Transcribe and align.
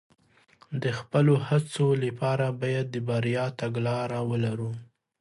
د 0.83 0.83
خپلو 0.99 1.33
هڅو 1.47 1.87
لپاره 2.03 2.45
باید 2.61 2.85
د 2.91 2.97
بریا 3.09 3.45
تګلاره 3.61 4.19
ولرو. 4.29 4.71